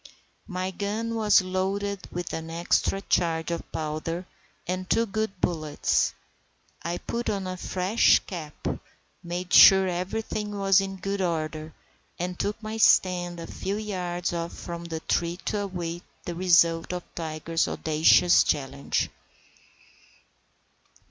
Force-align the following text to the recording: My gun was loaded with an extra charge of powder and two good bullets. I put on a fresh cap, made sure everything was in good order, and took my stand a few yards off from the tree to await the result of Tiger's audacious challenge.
My 0.47 0.71
gun 0.71 1.13
was 1.13 1.43
loaded 1.43 2.07
with 2.11 2.33
an 2.33 2.49
extra 2.49 3.01
charge 3.01 3.51
of 3.51 3.71
powder 3.71 4.25
and 4.65 4.89
two 4.89 5.05
good 5.05 5.39
bullets. 5.39 6.15
I 6.81 6.97
put 6.97 7.29
on 7.29 7.45
a 7.45 7.55
fresh 7.55 8.17
cap, 8.17 8.67
made 9.21 9.53
sure 9.53 9.87
everything 9.87 10.57
was 10.57 10.81
in 10.81 10.95
good 10.95 11.21
order, 11.21 11.75
and 12.17 12.39
took 12.39 12.63
my 12.63 12.77
stand 12.77 13.39
a 13.39 13.45
few 13.45 13.75
yards 13.77 14.33
off 14.33 14.53
from 14.53 14.85
the 14.85 15.01
tree 15.01 15.37
to 15.45 15.59
await 15.59 16.01
the 16.25 16.33
result 16.33 16.93
of 16.93 17.03
Tiger's 17.13 17.67
audacious 17.67 18.43
challenge. 18.43 19.07